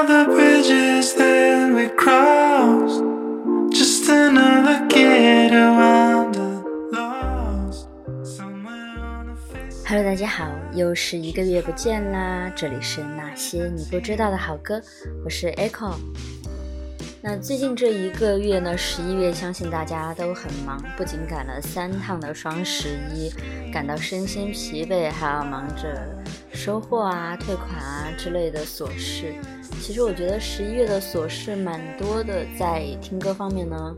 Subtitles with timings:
[0.00, 0.08] Hello，
[10.02, 12.50] 大家好，又是一个月不见啦！
[12.56, 14.80] 这里是那些你不知道的好歌，
[15.22, 15.92] 我是 Echo。
[17.20, 23.30] 那最近这一个月呢，十一月，相信大家都很忙，不仅赶了三趟的双十一，
[23.70, 26.02] 感到身心疲惫，还要忙着
[26.54, 29.34] 收货啊、退款啊之类的琐事。
[29.80, 33.94] 其实我觉得十一月的琐事蛮多的，在听歌方面呢，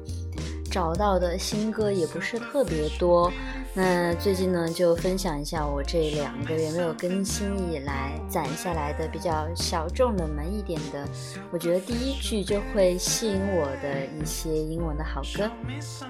[0.71, 3.31] 找到的新歌也不是特别多。
[3.75, 11.07] 那最近呢，就分享一下我这两个月没有更新以来攒下来的比较小众、冷门一点的，
[11.51, 15.51] 我觉得第一句就会吸引我的一些英文的好歌。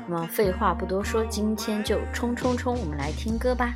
[0.07, 3.75] 那么废话不多说，今天就冲冲冲，我们来听歌吧。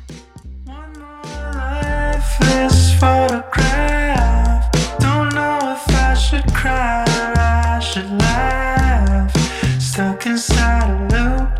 [9.79, 11.56] Stuck inside a loop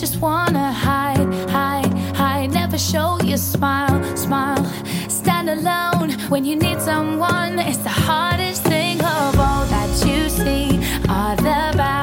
[0.00, 2.50] just wanna hide, hide, hide.
[2.52, 4.64] Never show your smile, smile.
[5.08, 7.58] Stand alone when you need someone.
[7.58, 11.99] It's the hardest thing of all that you see are the bad,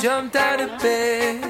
[0.00, 1.49] jumped out of bed.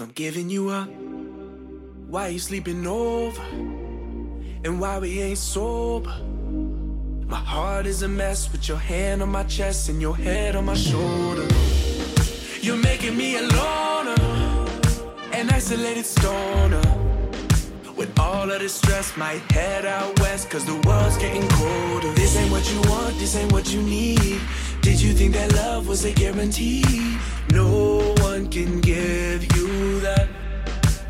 [0.00, 0.88] I'm giving you up?
[2.08, 3.42] Why you sleeping over?
[4.64, 6.16] And why we ain't sober?
[7.26, 10.64] My heart is a mess with your hand on my chest and your head on
[10.64, 11.46] my shoulder.
[12.62, 14.22] You're making me a loner,
[15.32, 16.99] an isolated stoner.
[18.00, 22.10] With all of the stress, might head out west, cause the world's getting colder.
[22.14, 24.40] This ain't what you want, this ain't what you need.
[24.80, 26.82] Did you think that love was a guarantee?
[27.52, 30.30] No one can give you that.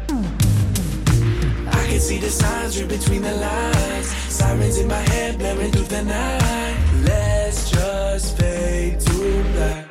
[0.09, 4.09] I can see the signs right between the lines.
[4.29, 6.77] Sirens in my head blaring through the night.
[7.05, 9.90] Let's just fade to black.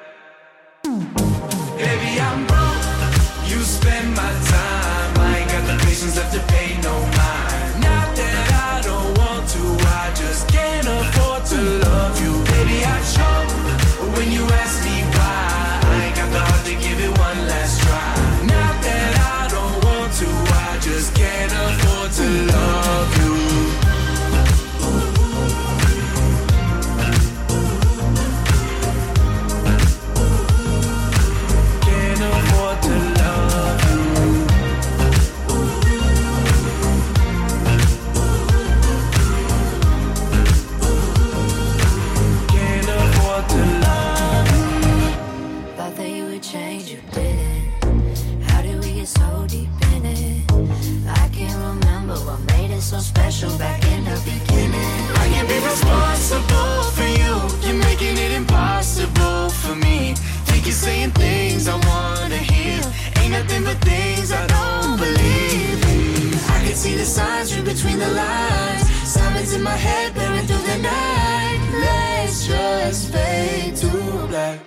[67.00, 68.84] The signs read between the lines.
[69.08, 71.60] Silence in my head, blurring through the night.
[71.86, 73.90] Let's just fade to
[74.28, 74.60] black.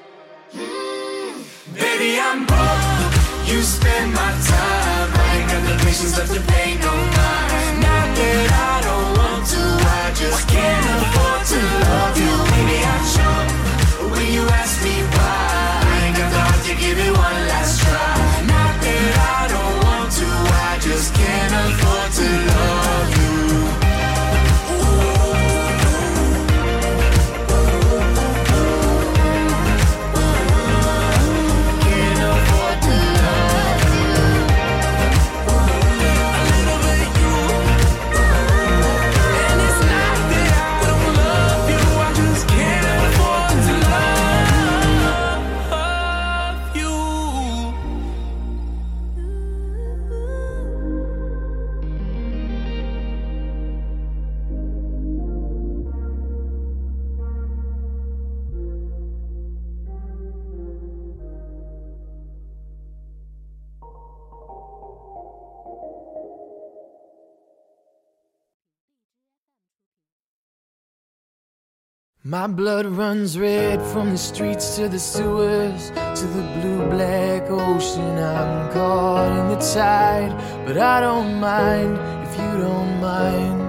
[0.54, 1.44] Mm.
[1.74, 3.12] Baby, I'm broke.
[3.44, 5.08] You spend my time.
[5.12, 7.74] I ain't got the patience left to pay no mind.
[7.86, 9.62] Not that I don't want to,
[10.00, 12.31] I just can't afford to love you.
[72.24, 78.16] My blood runs red from the streets to the sewers to the blue black ocean.
[78.16, 80.30] I'm caught in the tide,
[80.64, 81.98] but I don't mind
[82.28, 83.60] if you don't mind.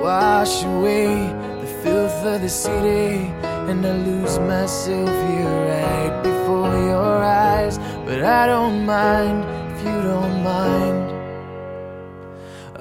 [0.00, 1.26] Wash away
[1.60, 3.34] the filth of the city,
[3.68, 7.76] and I lose myself here right before your eyes.
[8.06, 9.44] But I don't mind
[9.76, 11.12] if you don't mind.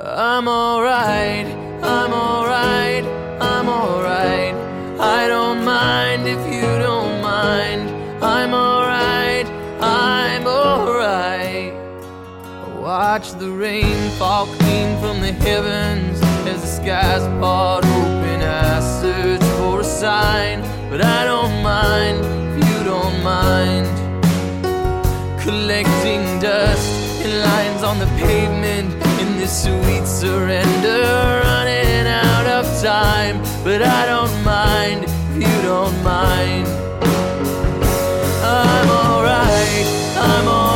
[0.02, 1.67] I'm alright,
[13.18, 18.44] Watch the rain fall clean from the heavens as the skies part open.
[18.44, 23.88] I search for a sign, but I don't mind if you don't mind.
[25.42, 33.42] Collecting dust in lines on the pavement in this sweet surrender running out of time
[33.64, 36.68] but i don't mind if you don't mind.
[38.44, 40.67] I'm alright i'm alright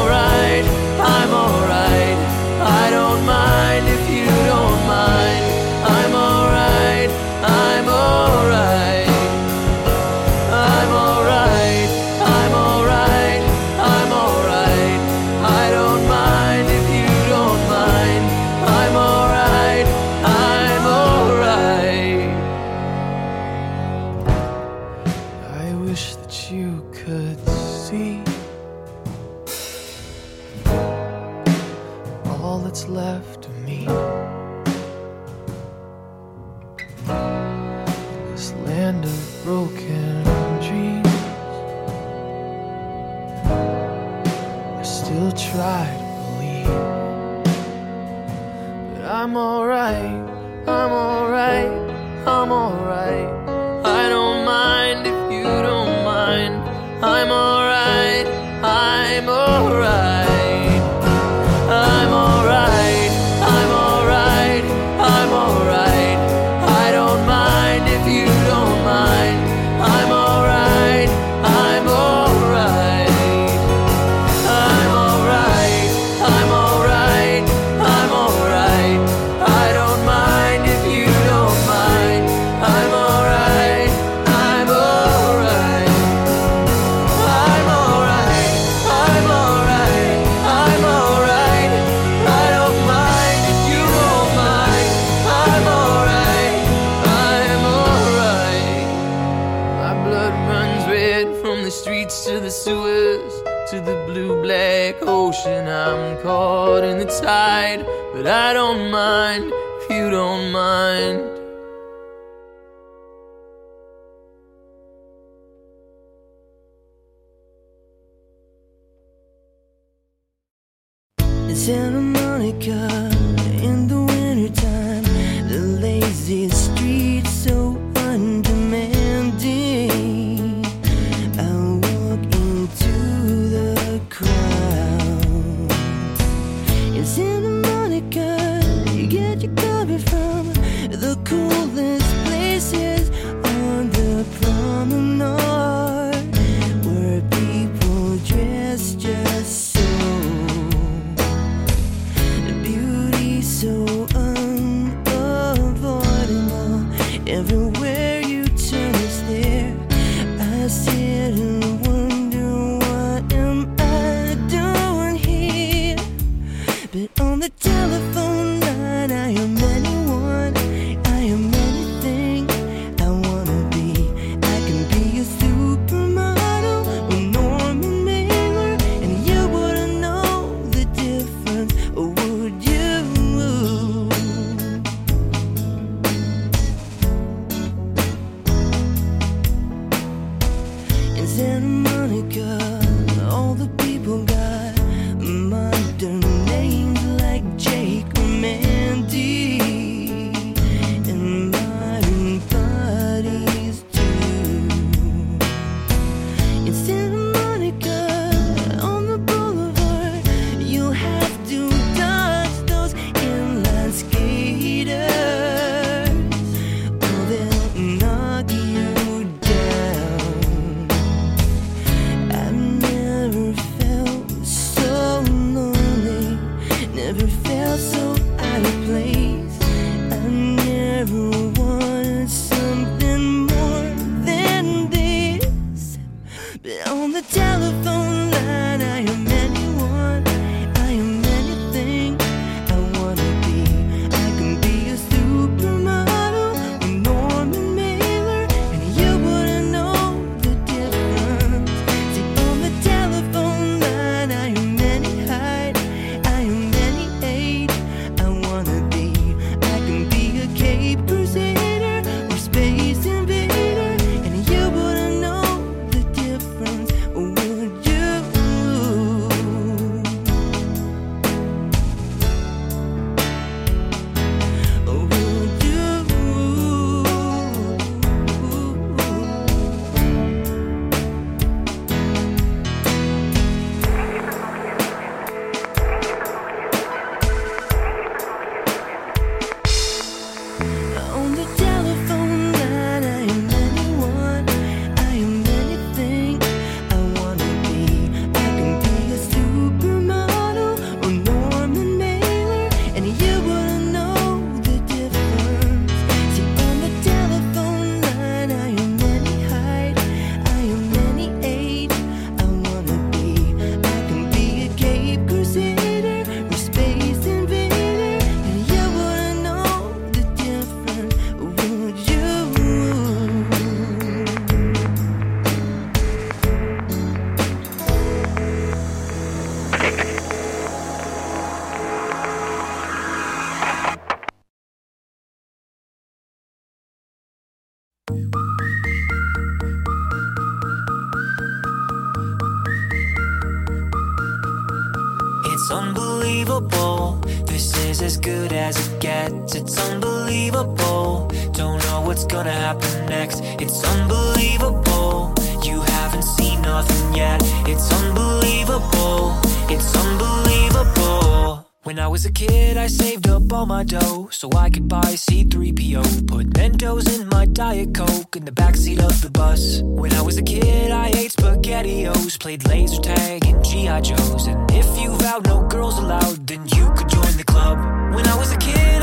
[352.31, 353.41] gonna happen next.
[353.59, 355.33] It's unbelievable.
[355.63, 357.41] You haven't seen nothing yet.
[357.67, 359.37] It's unbelievable.
[359.69, 361.67] It's unbelievable.
[361.83, 365.11] When I was a kid, I saved up all my dough so I could buy
[365.25, 366.27] C3PO.
[366.27, 369.81] Put Mentos in my Diet Coke in the backseat of the bus.
[369.81, 373.99] When I was a kid, I ate SpaghettiOs, played laser tag and G.I.
[374.01, 374.47] Joes.
[374.47, 377.77] And if you vowed no girls allowed, then you could join the club.
[378.15, 379.00] When I was a kid,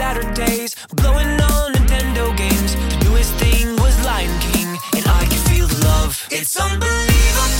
[0.00, 2.74] Saturdays, blowing on Nintendo games.
[2.74, 6.26] The newest thing was Lion King, and I can feel the love.
[6.30, 7.59] It's unbelievable.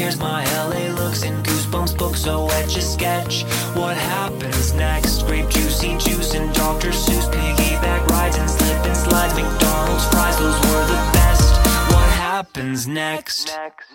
[0.00, 0.18] tears.
[0.18, 2.22] My LA looks in goosebumps books.
[2.22, 3.44] so etch a sketch.
[3.74, 5.26] What happens next?
[5.26, 6.90] Grape juicy juice and Dr.
[6.90, 9.34] Seuss piggyback rides and slip and slides.
[9.34, 11.50] McDonald's fries, those were the best.
[11.92, 13.48] What happens next?
[13.48, 13.88] next.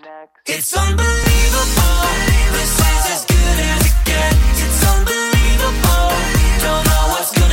[0.46, 2.02] It's unbelievable.
[2.58, 4.58] This is as good as it gets.
[4.66, 6.08] It's unbelievable.
[6.66, 7.45] Don't know what's going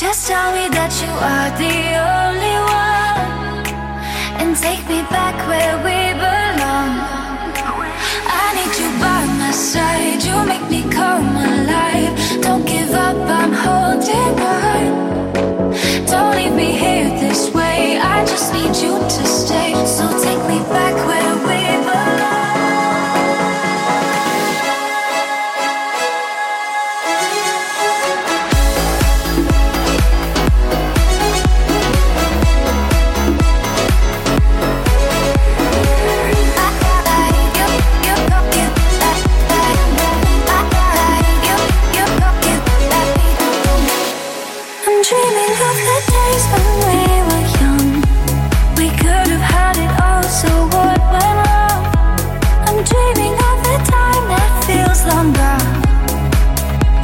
[0.00, 3.68] Just tell me that you are the only one
[4.40, 6.90] and take me back where we belong.
[8.24, 12.16] I need you by my side, you make me come alive.
[12.40, 16.06] Don't give up, I'm holding on.
[16.06, 19.74] Don't leave me here this way, I just need you to stay.
[19.84, 21.19] So take me back where.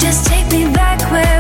[0.07, 1.36] just take me back where